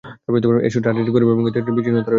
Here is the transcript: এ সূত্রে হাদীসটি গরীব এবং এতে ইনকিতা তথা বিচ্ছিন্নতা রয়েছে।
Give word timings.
এ 0.65 0.69
সূত্রে 0.73 0.89
হাদীসটি 0.91 1.11
গরীব 1.15 1.29
এবং 1.35 1.43
এতে 1.49 1.57
ইনকিতা 1.59 1.61
তথা 1.65 1.75
বিচ্ছিন্নতা 1.75 1.99
রয়েছে। 2.01 2.09